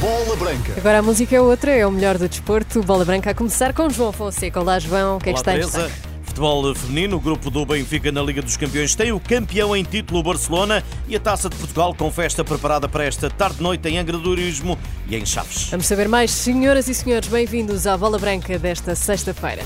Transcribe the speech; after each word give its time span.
Bola 0.00 0.36
Branca. 0.36 0.74
Agora 0.76 0.98
a 0.98 1.02
música 1.02 1.34
é 1.34 1.40
outra, 1.40 1.70
é 1.70 1.86
o 1.86 1.90
melhor 1.90 2.18
do 2.18 2.28
desporto. 2.28 2.82
Bola 2.82 3.04
Branca 3.04 3.30
a 3.30 3.34
começar 3.34 3.72
com 3.72 3.88
João 3.88 4.12
Fonseca. 4.12 4.60
Olá, 4.60 4.78
João. 4.78 5.16
O 5.16 5.20
que 5.20 5.30
é 5.30 5.32
que 5.32 5.38
está 5.38 5.52
em 5.52 5.60
Teresa. 5.60 5.90
Futebol 6.22 6.74
feminino, 6.74 7.16
o 7.16 7.20
grupo 7.20 7.50
do 7.50 7.64
Benfica 7.64 8.12
na 8.12 8.22
Liga 8.22 8.42
dos 8.42 8.58
Campeões 8.58 8.94
tem 8.94 9.10
o 9.10 9.18
campeão 9.18 9.74
em 9.74 9.82
título, 9.82 10.20
o 10.20 10.22
Barcelona, 10.22 10.84
e 11.08 11.16
a 11.16 11.20
Taça 11.20 11.48
de 11.48 11.56
Portugal 11.56 11.94
com 11.94 12.10
festa 12.10 12.44
preparada 12.44 12.86
para 12.86 13.04
esta 13.04 13.30
tarde-noite 13.30 13.88
em 13.88 13.96
Angra 13.96 14.18
do 14.18 14.34
Heroísmo 14.34 14.78
e 15.08 15.16
em 15.16 15.24
Chaves. 15.24 15.68
Vamos 15.70 15.86
saber 15.86 16.08
mais, 16.08 16.30
senhoras 16.30 16.88
e 16.88 16.94
senhores. 16.94 17.26
Bem-vindos 17.28 17.86
à 17.86 17.96
Bola 17.96 18.18
Branca 18.18 18.58
desta 18.58 18.94
sexta-feira. 18.94 19.62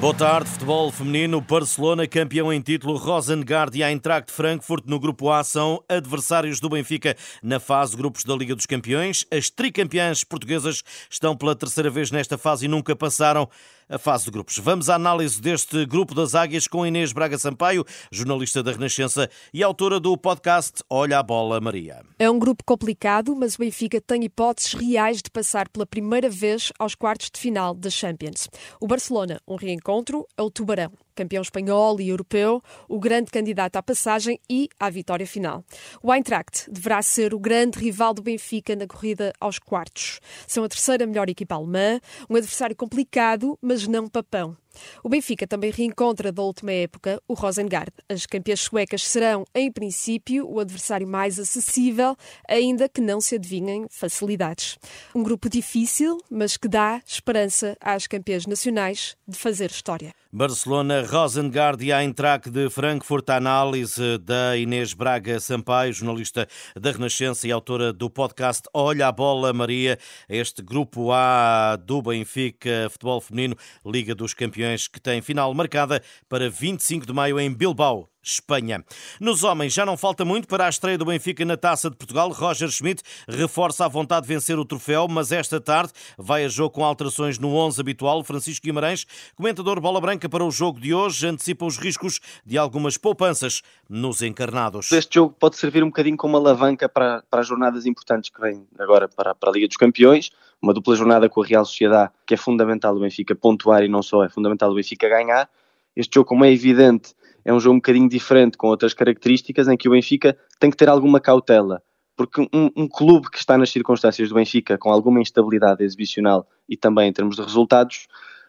Boa 0.00 0.14
tarde, 0.14 0.48
futebol 0.48 0.92
feminino, 0.92 1.40
Barcelona, 1.40 2.06
campeão 2.06 2.52
em 2.52 2.60
título, 2.60 2.96
Rosengard 2.96 3.76
e 3.76 3.82
Eintracht 3.82 4.30
Frankfurt 4.30 4.84
no 4.86 5.00
grupo 5.00 5.28
A 5.28 5.42
são 5.42 5.82
adversários 5.88 6.60
do 6.60 6.68
Benfica 6.68 7.16
na 7.42 7.58
fase 7.58 7.96
grupos 7.96 8.22
da 8.22 8.32
Liga 8.36 8.54
dos 8.54 8.64
Campeões. 8.64 9.26
As 9.28 9.50
tricampeãs 9.50 10.22
portuguesas 10.22 10.84
estão 11.10 11.36
pela 11.36 11.56
terceira 11.56 11.90
vez 11.90 12.12
nesta 12.12 12.38
fase 12.38 12.66
e 12.66 12.68
nunca 12.68 12.94
passaram 12.94 13.48
a 13.88 13.98
fase 13.98 14.24
de 14.24 14.30
grupos. 14.30 14.58
Vamos 14.58 14.90
à 14.90 14.94
análise 14.94 15.40
deste 15.40 15.86
grupo 15.86 16.14
das 16.14 16.34
Águias 16.34 16.66
com 16.66 16.86
Inês 16.86 17.12
Braga 17.12 17.38
Sampaio, 17.38 17.84
jornalista 18.10 18.62
da 18.62 18.72
Renascença 18.72 19.28
e 19.52 19.62
autora 19.62 19.98
do 19.98 20.16
podcast 20.16 20.82
Olha 20.90 21.18
a 21.18 21.22
Bola 21.22 21.60
Maria. 21.60 22.02
É 22.18 22.30
um 22.30 22.38
grupo 22.38 22.62
complicado, 22.64 23.34
mas 23.34 23.54
o 23.54 23.58
Benfica 23.58 24.00
tem 24.00 24.24
hipóteses 24.24 24.74
reais 24.74 25.22
de 25.22 25.30
passar 25.30 25.68
pela 25.68 25.86
primeira 25.86 26.28
vez 26.28 26.72
aos 26.78 26.94
quartos 26.94 27.30
de 27.32 27.40
final 27.40 27.74
da 27.74 27.90
Champions. 27.90 28.48
O 28.80 28.86
Barcelona, 28.86 29.40
um 29.46 29.56
reencontro, 29.56 30.26
é 30.36 30.42
o 30.42 30.50
Tubarão. 30.50 30.92
Campeão 31.18 31.42
espanhol 31.42 32.00
e 32.00 32.10
europeu, 32.10 32.62
o 32.88 32.96
grande 32.96 33.32
candidato 33.32 33.74
à 33.74 33.82
passagem 33.82 34.38
e 34.48 34.68
à 34.78 34.88
vitória 34.88 35.26
final. 35.26 35.64
O 36.00 36.14
Eintracht 36.14 36.70
deverá 36.70 37.02
ser 37.02 37.34
o 37.34 37.40
grande 37.40 37.76
rival 37.76 38.14
do 38.14 38.22
Benfica 38.22 38.76
na 38.76 38.86
corrida 38.86 39.32
aos 39.40 39.58
quartos. 39.58 40.20
São 40.46 40.62
a 40.62 40.68
terceira 40.68 41.04
melhor 41.08 41.28
equipa 41.28 41.56
alemã, 41.56 41.98
um 42.30 42.36
adversário 42.36 42.76
complicado, 42.76 43.58
mas 43.60 43.88
não 43.88 44.06
papão. 44.06 44.56
O 45.02 45.08
Benfica 45.08 45.46
também 45.46 45.70
reencontra 45.70 46.32
da 46.32 46.42
última 46.42 46.72
época 46.72 47.20
o 47.26 47.34
Rosengard. 47.34 47.92
As 48.08 48.26
campeãs 48.26 48.60
suecas 48.60 49.06
serão, 49.06 49.44
em 49.54 49.70
princípio, 49.70 50.48
o 50.48 50.60
adversário 50.60 51.06
mais 51.06 51.38
acessível, 51.38 52.16
ainda 52.48 52.88
que 52.88 53.00
não 53.00 53.20
se 53.20 53.36
adivinhem 53.36 53.86
facilidades. 53.90 54.78
Um 55.14 55.22
grupo 55.22 55.48
difícil, 55.48 56.18
mas 56.30 56.56
que 56.56 56.68
dá 56.68 57.00
esperança 57.06 57.76
às 57.80 58.06
campeãs 58.06 58.46
nacionais 58.46 59.16
de 59.26 59.36
fazer 59.36 59.70
história. 59.70 60.12
Barcelona, 60.30 61.06
Rosengard 61.10 61.82
e 61.82 61.90
Eintracht 61.90 62.50
de 62.50 62.68
Frankfurt, 62.68 63.30
a 63.30 63.36
análise 63.36 64.18
da 64.18 64.58
Inês 64.58 64.92
Braga 64.92 65.40
Sampaio, 65.40 65.90
jornalista 65.90 66.46
da 66.78 66.92
Renascença 66.92 67.48
e 67.48 67.50
autora 67.50 67.94
do 67.94 68.10
podcast 68.10 68.68
Olha 68.74 69.08
a 69.08 69.12
Bola 69.12 69.54
Maria, 69.54 69.98
este 70.28 70.60
grupo 70.60 71.12
A 71.12 71.76
do 71.76 72.02
Benfica 72.02 72.88
Futebol 72.90 73.22
Feminino, 73.22 73.56
Liga 73.86 74.14
dos 74.14 74.34
Campeões, 74.34 74.67
que 74.76 75.00
tem 75.00 75.22
final 75.22 75.54
marcada 75.54 76.02
para 76.28 76.50
25 76.50 77.06
de 77.06 77.12
maio 77.12 77.40
em 77.40 77.52
Bilbao. 77.52 78.10
Espanha. 78.28 78.84
Nos 79.20 79.42
homens, 79.42 79.72
já 79.72 79.86
não 79.86 79.96
falta 79.96 80.24
muito 80.24 80.46
para 80.46 80.66
a 80.66 80.68
estreia 80.68 80.98
do 80.98 81.04
Benfica 81.04 81.44
na 81.44 81.56
Taça 81.56 81.88
de 81.88 81.96
Portugal. 81.96 82.30
Roger 82.30 82.70
Schmidt 82.70 83.02
reforça 83.26 83.84
a 83.84 83.88
vontade 83.88 84.26
de 84.26 84.34
vencer 84.34 84.58
o 84.58 84.64
troféu, 84.64 85.08
mas 85.08 85.32
esta 85.32 85.60
tarde 85.60 85.92
vai 86.18 86.44
a 86.44 86.48
jogo 86.48 86.70
com 86.70 86.84
alterações 86.84 87.38
no 87.38 87.54
11 87.54 87.80
habitual. 87.80 88.22
Francisco 88.22 88.64
Guimarães, 88.64 89.06
comentador 89.34 89.80
Bola 89.80 90.00
Branca 90.00 90.28
para 90.28 90.44
o 90.44 90.50
jogo 90.50 90.78
de 90.80 90.92
hoje, 90.92 91.26
antecipa 91.26 91.64
os 91.64 91.78
riscos 91.78 92.20
de 92.44 92.58
algumas 92.58 92.96
poupanças 92.96 93.62
nos 93.88 94.20
encarnados. 94.20 94.92
Este 94.92 95.14
jogo 95.14 95.34
pode 95.38 95.56
servir 95.56 95.82
um 95.82 95.88
bocadinho 95.88 96.16
como 96.16 96.36
alavanca 96.36 96.88
para, 96.88 97.22
para 97.30 97.40
as 97.40 97.46
jornadas 97.46 97.86
importantes 97.86 98.30
que 98.30 98.40
vêm 98.40 98.66
agora 98.78 99.08
para, 99.08 99.34
para 99.34 99.50
a 99.50 99.52
Liga 99.52 99.68
dos 99.68 99.76
Campeões. 99.76 100.30
Uma 100.60 100.74
dupla 100.74 100.96
jornada 100.96 101.28
com 101.28 101.42
a 101.42 101.46
Real 101.46 101.64
Sociedade, 101.64 102.12
que 102.26 102.34
é 102.34 102.36
fundamental 102.36 102.96
o 102.96 103.00
Benfica 103.00 103.34
pontuar 103.34 103.82
e 103.84 103.88
não 103.88 104.02
só, 104.02 104.24
é 104.24 104.28
fundamental 104.28 104.70
o 104.70 104.74
Benfica 104.74 105.08
ganhar. 105.08 105.48
Este 105.94 106.14
jogo, 106.14 106.28
como 106.28 106.44
é 106.44 106.52
evidente, 106.52 107.14
é 107.44 107.52
um 107.52 107.60
jogo 107.60 107.74
um 107.74 107.78
bocadinho 107.78 108.08
diferente, 108.08 108.58
com 108.58 108.68
outras 108.68 108.92
características, 108.92 109.68
em 109.68 109.76
que 109.76 109.88
o 109.88 109.92
Benfica 109.92 110.36
tem 110.58 110.70
que 110.70 110.76
ter 110.76 110.88
alguma 110.88 111.20
cautela. 111.20 111.82
Porque 112.16 112.40
um, 112.52 112.70
um, 112.76 112.88
clube 112.88 113.30
que 113.30 113.38
está 113.38 113.56
nas 113.56 113.70
circunstâncias 113.70 114.28
do 114.28 114.34
Benfica, 114.34 114.76
com 114.76 114.90
alguma 114.90 115.20
instabilidade 115.20 115.84
exibicional 115.84 116.48
e 116.68 116.76
também 116.76 117.08
em 117.08 117.12
termos 117.12 117.36
de 117.36 117.42
resultados, 117.42 118.08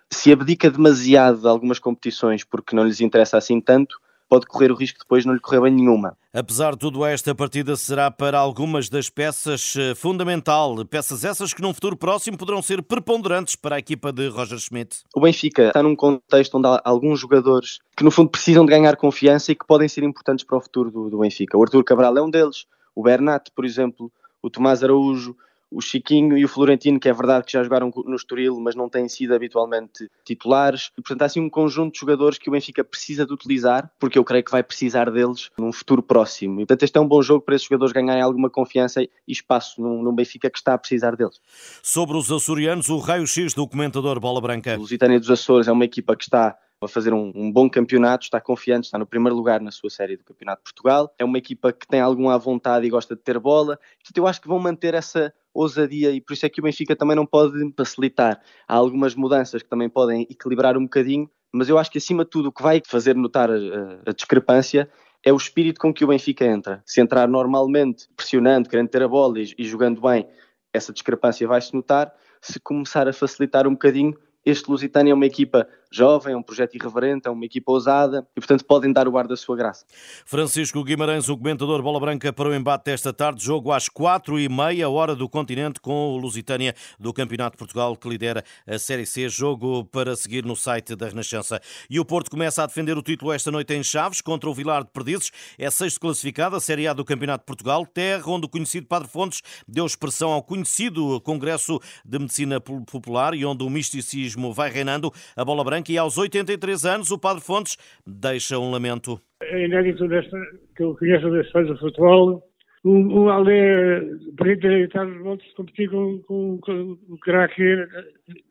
se 0.09 0.31
abdica 0.31 0.71
demasiado 0.71 1.41
de 1.41 1.47
algumas 1.47 1.77
competições 1.77 2.43
porque 2.43 2.75
não 2.75 2.83
lhes 2.83 2.99
interessa 2.99 3.37
assim 3.37 3.61
tanto, 3.61 3.99
pode 4.29 4.45
correr 4.45 4.71
o 4.71 4.75
risco 4.75 4.99
de 4.99 5.03
depois 5.03 5.25
não 5.25 5.33
lhe 5.33 5.39
correr 5.39 5.59
bem 5.61 5.73
nenhuma. 5.73 6.15
Apesar 6.31 6.73
de 6.73 6.77
tudo, 6.77 7.03
esta 7.03 7.33
partida 7.33 7.75
será 7.75 8.11
para 8.11 8.37
algumas 8.37 8.87
das 8.87 9.09
peças 9.09 9.73
fundamental. 9.95 10.85
Peças 10.85 11.23
essas 11.23 11.53
que 11.53 11.61
num 11.61 11.73
futuro 11.73 11.97
próximo 11.97 12.37
poderão 12.37 12.61
ser 12.61 12.83
preponderantes 12.83 13.55
para 13.55 13.77
a 13.77 13.79
equipa 13.79 14.13
de 14.13 14.27
Roger 14.27 14.59
Schmidt. 14.59 14.97
O 15.15 15.21
Benfica 15.21 15.69
está 15.69 15.81
num 15.81 15.95
contexto 15.95 16.57
onde 16.57 16.67
há 16.67 16.79
alguns 16.85 17.19
jogadores 17.19 17.79
que 17.97 18.03
no 18.03 18.11
fundo 18.11 18.29
precisam 18.29 18.63
de 18.63 18.71
ganhar 18.71 18.95
confiança 18.95 19.51
e 19.51 19.55
que 19.55 19.65
podem 19.65 19.89
ser 19.89 20.03
importantes 20.03 20.45
para 20.45 20.57
o 20.57 20.61
futuro 20.61 20.91
do, 20.91 21.09
do 21.09 21.17
Benfica. 21.17 21.57
O 21.57 21.63
Arthur 21.63 21.83
Cabral 21.83 22.15
é 22.15 22.21
um 22.21 22.29
deles, 22.29 22.65
o 22.93 23.01
Bernat, 23.01 23.49
por 23.55 23.65
exemplo, 23.65 24.11
o 24.41 24.49
Tomás 24.49 24.83
Araújo, 24.83 25.35
o 25.71 25.81
Chiquinho 25.81 26.37
e 26.37 26.43
o 26.43 26.47
Florentino, 26.47 26.99
que 26.99 27.07
é 27.07 27.13
verdade 27.13 27.45
que 27.45 27.51
já 27.51 27.63
jogaram 27.63 27.91
no 28.05 28.15
Estoril, 28.15 28.59
mas 28.59 28.75
não 28.75 28.89
têm 28.89 29.07
sido 29.07 29.33
habitualmente 29.33 30.09
titulares. 30.25 30.91
E, 30.97 31.01
portanto, 31.01 31.21
há 31.21 31.25
assim 31.25 31.39
um 31.39 31.49
conjunto 31.49 31.93
de 31.93 31.99
jogadores 31.99 32.37
que 32.37 32.49
o 32.49 32.51
Benfica 32.51 32.83
precisa 32.83 33.25
de 33.25 33.33
utilizar, 33.33 33.91
porque 33.99 34.17
eu 34.17 34.23
creio 34.23 34.43
que 34.43 34.51
vai 34.51 34.63
precisar 34.63 35.11
deles 35.11 35.49
num 35.57 35.71
futuro 35.71 36.01
próximo. 36.01 36.55
E, 36.55 36.65
portanto, 36.65 36.83
este 36.83 36.97
é 36.97 37.01
um 37.01 37.07
bom 37.07 37.21
jogo 37.21 37.45
para 37.45 37.55
esses 37.55 37.67
jogadores 37.67 37.93
ganharem 37.93 38.23
alguma 38.23 38.49
confiança 38.49 39.01
e 39.01 39.09
espaço 39.27 39.81
num, 39.81 40.01
num 40.01 40.13
Benfica 40.13 40.49
que 40.49 40.57
está 40.57 40.73
a 40.73 40.77
precisar 40.77 41.15
deles. 41.15 41.39
Sobre 41.83 42.17
os 42.17 42.31
açorianos, 42.31 42.89
o 42.89 42.97
raio-x 42.97 43.53
do 43.53 43.67
comentador 43.67 44.19
Bola 44.19 44.41
Branca. 44.41 44.75
O 44.75 44.79
Lusitânia 44.79 45.19
dos 45.19 45.29
Açores 45.29 45.67
é 45.67 45.71
uma 45.71 45.85
equipa 45.85 46.15
que 46.15 46.23
está 46.23 46.57
a 46.81 46.87
fazer 46.87 47.13
um, 47.13 47.31
um, 47.35 47.51
bom 47.51 47.69
campeonato, 47.69 48.23
está 48.23 48.39
confiante, 48.39 48.85
está 48.85 48.97
no 48.97 49.05
primeiro 49.05 49.35
lugar 49.35 49.59
na 49.59 49.71
sua 49.71 49.89
série 49.89 50.15
do 50.15 50.23
Campeonato 50.23 50.61
de 50.61 50.63
Portugal. 50.63 51.13
É 51.19 51.25
uma 51.25 51.37
equipa 51.37 51.73
que 51.73 51.85
tem 51.85 51.99
alguma 51.99 52.37
vontade 52.37 52.87
e 52.87 52.89
gosta 52.89 53.15
de 53.15 53.21
ter 53.21 53.37
bola. 53.37 53.77
Portanto, 53.97 54.17
eu 54.17 54.25
acho 54.25 54.39
que 54.41 54.47
vão 54.47 54.59
manter 54.59 54.93
essa 54.93 55.33
ousadia 55.53 56.11
e 56.11 56.21
por 56.21 56.33
isso 56.33 56.45
é 56.45 56.49
que 56.49 56.61
o 56.61 56.63
Benfica 56.63 56.95
também 56.95 57.17
não 57.17 57.25
pode 57.25 57.73
facilitar. 57.75 58.41
Há 58.67 58.75
algumas 58.75 59.13
mudanças 59.13 59.61
que 59.61 59.69
também 59.69 59.89
podem 59.89 60.21
equilibrar 60.29 60.77
um 60.77 60.83
bocadinho, 60.83 61.29
mas 61.51 61.67
eu 61.67 61.77
acho 61.77 61.91
que 61.91 61.97
acima 61.97 62.23
de 62.23 62.29
tudo 62.29 62.47
o 62.47 62.51
que 62.51 62.63
vai 62.63 62.81
fazer 62.85 63.15
notar 63.15 63.49
a, 63.49 63.55
a, 63.55 64.09
a 64.09 64.13
discrepância 64.13 64.89
é 65.21 65.33
o 65.33 65.37
espírito 65.37 65.81
com 65.81 65.93
que 65.93 66.05
o 66.05 66.07
Benfica 66.07 66.45
entra. 66.45 66.81
Se 66.85 67.01
entrar 67.01 67.27
normalmente, 67.27 68.07
pressionando, 68.15 68.69
querendo 68.69 68.87
ter 68.87 69.03
a 69.03 69.07
bola 69.07 69.37
e, 69.41 69.53
e 69.57 69.65
jogando 69.65 69.99
bem, 69.99 70.25
essa 70.73 70.93
discrepância 70.93 71.45
vai-se 71.45 71.73
notar. 71.73 72.13
Se 72.41 72.57
começar 72.57 73.05
a 73.05 73.11
facilitar 73.11 73.67
um 73.67 73.71
bocadinho, 73.71 74.15
este 74.45 74.69
Lusitânia 74.69 75.11
é 75.11 75.13
uma 75.13 75.25
equipa 75.25 75.67
jovem, 75.91 76.33
é 76.33 76.37
um 76.37 76.43
projeto 76.43 76.75
irreverente, 76.75 77.27
é 77.27 77.31
uma 77.31 77.45
equipa 77.45 77.71
ousada 77.71 78.27
e, 78.35 78.39
portanto, 78.39 78.63
podem 78.65 78.91
dar 78.91 79.07
o 79.07 79.17
ar 79.17 79.27
da 79.27 79.35
sua 79.35 79.55
graça. 79.55 79.85
Francisco 80.25 80.83
Guimarães, 80.83 81.29
o 81.29 81.37
comentador 81.37 81.81
Bola 81.81 81.99
Branca 81.99 82.31
para 82.31 82.49
o 82.49 82.53
embate 82.53 82.85
desta 82.85 83.11
tarde, 83.11 83.43
jogo 83.43 83.71
às 83.71 83.89
quatro 83.89 84.39
e 84.39 84.47
meia, 84.47 84.89
hora 84.89 85.15
do 85.15 85.27
continente, 85.27 85.79
com 85.79 86.13
o 86.13 86.17
Lusitânia 86.17 86.75
do 86.99 87.11
Campeonato 87.11 87.55
de 87.55 87.57
Portugal, 87.57 87.95
que 87.95 88.07
lidera 88.07 88.43
a 88.67 88.77
Série 88.77 89.05
C, 89.05 89.27
jogo 89.27 89.83
para 89.85 90.15
seguir 90.15 90.45
no 90.45 90.55
site 90.55 90.95
da 90.95 91.07
Renascença. 91.07 91.59
E 91.89 91.99
o 91.99 92.05
Porto 92.05 92.29
começa 92.29 92.63
a 92.63 92.67
defender 92.67 92.97
o 92.97 93.01
título 93.01 93.33
esta 93.33 93.51
noite 93.51 93.73
em 93.73 93.83
Chaves, 93.83 94.21
contra 94.21 94.49
o 94.49 94.53
Vilar 94.53 94.83
de 94.83 94.91
Perdizes, 94.91 95.31
é 95.57 95.69
sexto 95.71 95.99
classificado, 95.99 96.55
a 96.55 96.59
Série 96.59 96.87
A 96.87 96.93
do 96.93 97.03
Campeonato 97.03 97.43
de 97.43 97.47
Portugal, 97.47 97.85
terra 97.85 98.23
onde 98.27 98.45
o 98.45 98.49
conhecido 98.49 98.85
Padre 98.85 99.07
Fontes 99.07 99.41
deu 99.67 99.85
expressão 99.85 100.31
ao 100.31 100.43
conhecido 100.43 101.19
Congresso 101.21 101.79
de 102.05 102.19
Medicina 102.19 102.61
Popular 102.61 103.33
e 103.33 103.45
onde 103.45 103.63
o 103.63 103.69
misticismo 103.69 104.53
vai 104.53 104.69
reinando, 104.69 105.11
a 105.35 105.43
Bola 105.43 105.63
Branca 105.63 105.78
e 105.87 105.97
aos 105.97 106.17
83 106.17 106.85
anos 106.85 107.11
o 107.11 107.19
Padre 107.19 107.43
Fontes 107.43 107.77
deixa 108.05 108.59
um 108.59 108.71
lamento. 108.71 109.19
É 109.41 109.65
inédito 109.65 110.07
desta, 110.07 110.37
que 110.75 110.83
eu 110.83 110.95
conheço 110.97 111.29
deste 111.29 111.51
fãs 111.51 111.67
do 111.67 111.77
futebol, 111.77 112.43
um, 112.85 113.23
um 113.23 113.29
aldeia 113.29 114.01
para 114.37 114.57
ter 114.57 114.89
os 114.89 115.21
montes 115.21 115.53
competir 115.53 115.89
com, 115.89 116.19
com, 116.23 116.59
com 116.59 116.97
o 117.09 117.17
craque 117.19 117.63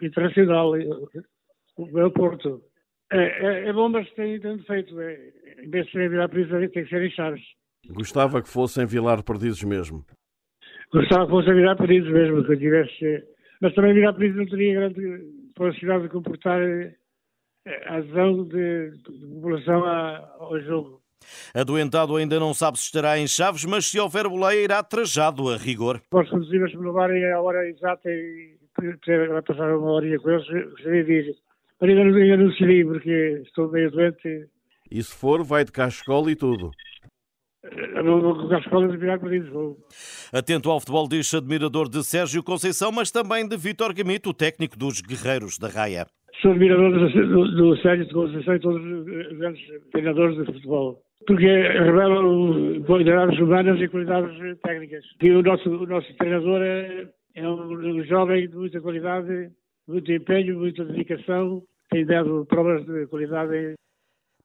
internacional, 0.03 0.73
o 1.77 2.11
Porto. 2.11 2.63
É, 3.11 3.17
é, 3.19 3.69
é, 3.69 3.73
bom, 3.73 3.89
mas 3.89 4.09
tem, 4.13 4.39
tem 4.41 4.57
defeito. 4.59 5.01
É, 5.01 5.33
em 5.65 5.71
vez 5.71 5.87
de 5.87 5.93
ser 5.93 6.03
em 6.03 6.09
Vilar 6.11 6.29
Perdizes, 6.29 6.73
tem 6.73 6.85
que 6.85 6.91
ser 6.91 7.03
em 7.03 7.11
Chaves. 7.11 7.43
Gostava 7.89 8.43
que 8.43 8.49
fosse 8.49 8.83
em 8.83 8.87
Vilar 8.87 9.23
Perdizes 9.23 9.65
mesmo. 9.65 10.05
Gostava 10.93 11.25
que 11.25 11.31
fosse 11.31 11.51
em 11.51 11.55
Vilar 11.55 11.77
Perdizes 11.77 12.11
mesmo, 12.11 12.45
que 12.45 12.53
eu 12.53 12.59
tivesse... 12.59 13.25
Mas 13.61 13.75
também 13.75 13.95
Vilar 13.95 14.15
Perdizes 14.15 14.37
não 14.37 14.47
teria 14.47 14.75
grande 14.75 15.25
possibilidade 15.55 16.03
de 16.05 16.09
comportar 16.11 16.61
adesão 17.87 18.45
de, 18.45 18.91
de 18.91 19.27
população 19.27 19.87
ao 19.87 20.61
jogo. 20.61 21.03
Adoentado 21.55 22.17
ainda 22.17 22.39
não 22.39 22.55
sabe 22.55 22.79
se 22.79 22.85
estará 22.85 23.19
em 23.19 23.27
Chaves, 23.27 23.65
mas 23.65 23.87
se 23.87 23.99
houver 23.99 24.29
boleia 24.29 24.63
irá 24.63 24.83
trajado 24.83 25.51
a 25.51 25.57
rigor. 25.57 26.01
Posso 26.11 26.31
conduzir, 26.31 26.61
mas 26.61 26.75
me 26.75 26.87
levarem 26.87 27.31
a 27.33 27.41
hora 27.41 27.69
exata 27.69 28.09
e 28.09 28.57
poder 28.75 29.43
passar 29.43 29.77
uma 29.77 29.93
horinha 29.93 30.19
com 30.19 30.31
eles, 30.31 30.47
gostaria 30.71 31.05
de 31.05 31.13
ir. 31.13 31.37
Mas 31.81 31.91
ainda 31.91 32.05
não, 32.05 32.17
ainda 32.17 32.37
não 32.37 32.49
decidi, 32.49 32.85
porque 32.85 33.43
estou 33.45 33.71
meio 33.71 33.91
doente. 33.91 34.49
E 34.91 35.03
se 35.03 35.15
for, 35.15 35.45
vai 35.45 35.65
de 35.65 35.73
cascola 35.73 36.31
e 36.31 36.37
tudo. 36.37 36.71
Atento 40.33 40.71
ao 40.71 40.81
futebol, 40.81 41.09
diz 41.09 41.35
admirador 41.35 41.89
de 41.89 42.03
Sérgio 42.05 42.43
Conceição, 42.43 42.91
mas 42.91 43.11
também 43.11 43.47
de 43.47 43.57
Vítor 43.57 43.93
Gamito, 43.93 44.31
o 44.31 44.35
técnico 44.35 44.77
dos 44.77 45.01
Guerreiros 45.01 45.59
da 45.59 45.69
Raia. 45.69 46.07
Sou 46.41 46.53
admirador 46.53 46.93
do, 46.93 47.57
do 47.57 47.77
Sérgio 47.79 48.07
de 48.07 48.15
Conceição 48.15 48.55
e 48.55 48.61
todos 48.61 48.81
os 48.81 49.39
grandes 49.39 49.61
treinadores 49.91 50.37
de 50.37 50.45
futebol. 50.45 51.03
Porque 51.27 51.47
revelam 51.47 52.81
qualidades 52.85 53.41
humanas 53.41 53.81
e 53.81 53.89
qualidades 53.89 54.39
técnicas. 54.61 55.05
E 55.21 55.31
o 55.31 55.43
nosso, 55.43 55.69
o 55.69 55.87
nosso 55.87 56.17
treinador 56.17 56.63
é, 56.63 57.09
é 57.35 57.49
um 57.49 58.05
jovem 58.05 58.49
de 58.49 58.55
muita 58.55 58.81
qualidade, 58.81 59.51
muito 59.89 60.13
empenho, 60.13 60.59
muita 60.61 60.85
dedicação, 60.85 61.63
tem 61.91 62.07
dado 62.07 62.47
provas 62.47 62.87
de 62.87 63.07
qualidade 63.09 63.75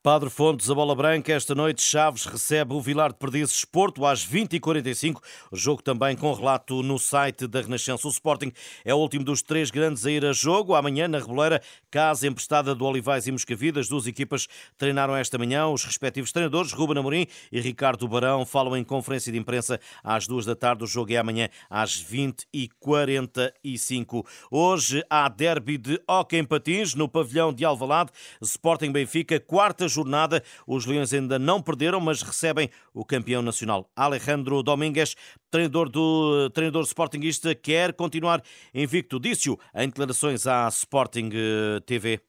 Padre 0.03 0.29
Fontes, 0.29 0.69
a 0.69 0.75
bola 0.75 0.93
branca. 0.93 1.31
Esta 1.31 1.55
noite, 1.55 1.81
Chaves 1.81 2.25
recebe 2.25 2.73
o 2.73 2.81
Vilar 2.81 3.13
de 3.13 3.17
Perdizes 3.17 3.63
Porto 3.63 4.05
às 4.05 4.27
20h45. 4.27 5.21
O 5.49 5.55
jogo 5.55 5.81
também 5.81 6.13
com 6.13 6.33
relato 6.33 6.83
no 6.83 6.99
site 6.99 7.47
da 7.47 7.61
Renascença. 7.61 8.05
O 8.05 8.11
Sporting 8.11 8.51
é 8.83 8.93
o 8.93 8.97
último 8.97 9.23
dos 9.23 9.41
três 9.41 9.71
grandes 9.71 10.05
a 10.05 10.11
ir 10.11 10.25
a 10.25 10.33
jogo. 10.33 10.75
Amanhã, 10.75 11.07
na 11.07 11.19
Reboleira, 11.19 11.61
casa 11.89 12.27
emprestada 12.27 12.75
do 12.75 12.83
Olivais 12.83 13.27
e 13.27 13.31
Moscavida. 13.31 13.79
As 13.79 13.87
duas 13.87 14.05
equipas 14.05 14.45
treinaram 14.77 15.15
esta 15.15 15.37
manhã. 15.37 15.67
Os 15.67 15.85
respectivos 15.85 16.33
treinadores, 16.33 16.73
Ruben 16.73 16.97
Amorim 16.97 17.25
e 17.49 17.61
Ricardo 17.61 18.05
Barão, 18.05 18.45
falam 18.45 18.75
em 18.75 18.83
conferência 18.83 19.31
de 19.31 19.37
imprensa 19.37 19.79
às 20.03 20.27
duas 20.27 20.45
da 20.45 20.53
tarde. 20.53 20.83
O 20.83 20.87
jogo 20.87 21.13
é 21.13 21.17
amanhã 21.17 21.47
às 21.69 22.03
20h45. 22.03 24.25
Hoje 24.51 25.01
há 25.09 25.29
derby 25.29 25.77
de 25.77 25.97
Hockey 26.05 26.39
em 26.39 26.43
Patins 26.43 26.93
no 26.93 27.07
pavilhão 27.07 27.53
de 27.53 27.63
Alvalade. 27.63 28.11
Sporting 28.41 28.91
Benfica, 28.91 29.39
quarta 29.39 29.92
jornada. 29.93 30.43
Os 30.67 30.85
Leões 30.85 31.13
ainda 31.13 31.39
não 31.39 31.61
perderam, 31.61 31.99
mas 31.99 32.21
recebem 32.21 32.69
o 32.93 33.05
campeão 33.05 33.41
nacional. 33.41 33.89
Alejandro 33.95 34.63
Domingues, 34.63 35.15
treinador 35.49 35.89
do 35.89 36.49
treinador 36.49 36.83
sportinguista, 36.83 37.55
quer 37.55 37.93
continuar 37.93 38.41
invicto. 38.73 39.19
Disse-o 39.19 39.57
em 39.75 39.87
declarações 39.87 40.47
à 40.47 40.67
Sporting 40.67 41.29
eh, 41.33 41.79
TV. 41.85 42.21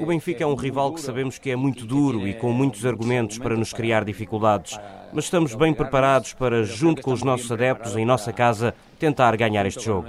O 0.00 0.06
Benfica 0.06 0.44
é 0.44 0.46
um 0.46 0.54
rival 0.54 0.92
que 0.92 1.00
sabemos 1.00 1.38
que 1.38 1.50
é 1.50 1.56
muito 1.56 1.86
duro 1.86 2.28
e 2.28 2.34
com 2.34 2.52
muitos 2.52 2.84
argumentos 2.84 3.38
para 3.38 3.56
nos 3.56 3.72
criar 3.72 4.04
dificuldades. 4.04 4.78
Mas 5.14 5.24
estamos 5.24 5.54
bem 5.54 5.72
preparados 5.72 6.34
para, 6.34 6.62
junto 6.62 7.00
com 7.00 7.12
os 7.12 7.22
nossos 7.22 7.50
adeptos 7.50 7.96
em 7.96 8.04
nossa 8.04 8.34
casa, 8.34 8.74
tentar 8.98 9.34
ganhar 9.36 9.64
este 9.64 9.82
jogo. 9.82 10.08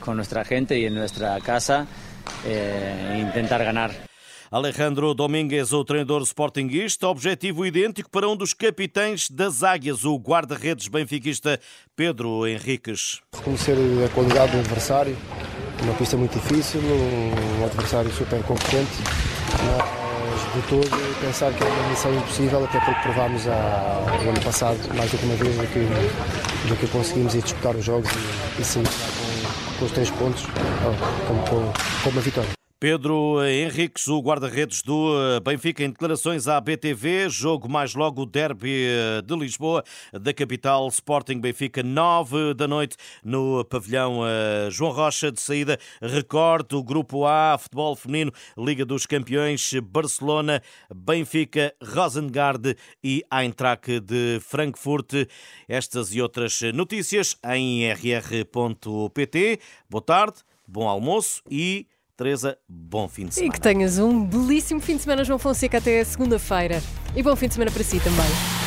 Com 0.00 0.14
nossa 0.14 0.44
gente 0.44 0.74
e 0.74 0.86
em 0.86 0.90
nossa 0.90 1.40
casa, 1.40 1.88
eh, 2.44 3.30
tentar 3.32 3.58
ganhar. 3.58 3.90
Alejandro 4.50 5.12
Domingues, 5.12 5.72
o 5.74 5.84
treinador 5.84 6.22
sportinguista, 6.22 7.06
objetivo 7.06 7.66
idêntico 7.66 8.08
para 8.08 8.26
um 8.26 8.34
dos 8.34 8.54
capitães 8.54 9.28
das 9.28 9.62
Águias, 9.62 10.04
o 10.06 10.16
guarda-redes 10.16 10.88
benfiquista 10.88 11.60
Pedro 11.94 12.46
Henriques. 12.46 13.20
Reconhecer 13.36 13.76
a 14.06 14.08
qualidade 14.14 14.52
do 14.52 14.58
adversário, 14.60 15.14
uma 15.82 15.92
pista 15.94 16.16
muito 16.16 16.32
difícil, 16.32 16.80
um 16.80 17.64
adversário 17.64 18.10
super 18.10 18.42
competente, 18.44 18.90
mas 19.64 19.98
de 20.54 20.68
todo 20.68 21.20
pensar 21.20 21.52
que 21.52 21.62
é 21.62 21.66
uma 21.66 21.88
missão 21.90 22.14
impossível, 22.14 22.64
até 22.64 22.80
porque 22.80 23.00
provámos 23.02 23.46
há, 23.46 24.22
o 24.24 24.30
ano 24.30 24.40
passado 24.40 24.78
mais 24.96 25.10
do 25.10 25.18
que 25.18 25.24
uma 25.26 25.34
vez 25.34 25.56
do 25.56 25.66
que, 25.66 26.68
do 26.68 26.76
que 26.76 26.86
conseguimos 26.86 27.34
ir 27.34 27.42
disputar 27.42 27.76
os 27.76 27.84
jogos 27.84 28.10
e, 28.10 28.62
e 28.62 28.64
sair 28.64 29.27
com, 29.78 29.84
os 29.84 29.92
três 29.92 30.10
pontos, 30.10 30.44
com, 31.26 31.38
com, 31.48 31.72
com 32.02 32.10
uma 32.10 32.20
vitória. 32.20 32.50
Pedro 32.80 33.44
Henriques, 33.44 34.06
o 34.06 34.20
guarda-redes 34.20 34.82
do 34.82 35.12
eh, 35.12 35.40
Benfica, 35.40 35.82
em 35.82 35.90
declarações 35.90 36.46
à 36.46 36.60
BTV, 36.60 37.28
jogo 37.28 37.68
mais 37.68 37.92
logo 37.96 38.22
o 38.22 38.26
derby 38.26 38.86
eh, 38.86 39.20
de 39.20 39.34
Lisboa, 39.34 39.82
da 40.12 40.32
capital 40.32 40.86
Sporting 40.86 41.40
Benfica, 41.40 41.82
nove 41.82 42.54
da 42.54 42.68
noite 42.68 42.96
no 43.24 43.64
pavilhão 43.64 44.20
eh, 44.24 44.68
João 44.70 44.92
Rocha 44.92 45.32
de 45.32 45.40
saída. 45.40 45.76
Recorde 46.00 46.76
o 46.76 46.84
Grupo 46.84 47.26
A, 47.26 47.58
Futebol 47.58 47.96
Feminino, 47.96 48.30
Liga 48.56 48.84
dos 48.84 49.06
Campeões, 49.06 49.72
Barcelona, 49.82 50.62
Benfica, 50.94 51.74
Rosengard 51.82 52.76
e 53.02 53.24
Eintracht 53.32 53.98
de 53.98 54.38
Frankfurt. 54.40 55.26
Estas 55.66 56.14
e 56.14 56.22
outras 56.22 56.60
notícias 56.72 57.36
em 57.44 57.90
rr.pt. 57.90 59.58
Boa 59.90 60.02
tarde, 60.02 60.36
bom 60.64 60.88
almoço 60.88 61.42
e 61.50 61.88
Teresa, 62.18 62.58
bom 62.68 63.06
fim 63.06 63.26
de 63.26 63.34
semana. 63.36 63.48
E 63.48 63.52
que 63.52 63.60
tenhas 63.60 64.00
um 64.00 64.24
belíssimo 64.24 64.80
fim 64.80 64.96
de 64.96 65.02
semana, 65.02 65.22
João 65.22 65.38
Fonseca, 65.38 65.78
até 65.78 66.02
segunda-feira. 66.02 66.82
E 67.14 67.22
bom 67.22 67.36
fim 67.36 67.46
de 67.46 67.54
semana 67.54 67.70
para 67.70 67.84
si 67.84 68.00
também. 68.00 68.57